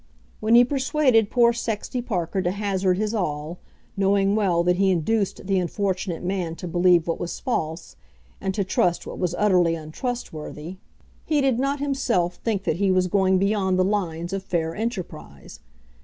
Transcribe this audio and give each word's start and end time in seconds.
When 0.39 0.55
he 0.55 0.65
persuaded 0.65 1.29
poor 1.29 1.53
Sexty 1.53 2.01
Parker 2.03 2.41
to 2.41 2.49
hazard 2.49 2.97
his 2.97 3.13
all, 3.13 3.59
knowing 3.95 4.35
well 4.35 4.63
that 4.63 4.77
he 4.77 4.89
induced 4.89 5.45
the 5.45 5.59
unfortunate 5.59 6.23
man 6.23 6.55
to 6.55 6.67
believe 6.67 7.05
what 7.05 7.19
was 7.19 7.39
false, 7.39 7.97
and 8.41 8.51
to 8.55 8.63
trust 8.63 9.05
what 9.05 9.19
was 9.19 9.35
utterly 9.37 9.75
untrustworthy, 9.75 10.77
he 11.23 11.39
did 11.39 11.59
not 11.59 11.79
himself 11.79 12.37
think 12.37 12.63
that 12.63 12.77
he 12.77 12.89
was 12.89 13.05
going 13.05 13.37
beyond 13.37 13.77
the 13.77 13.85
lines 13.85 14.33
of 14.33 14.41
fair 14.41 14.73
enterprise. 14.73 15.59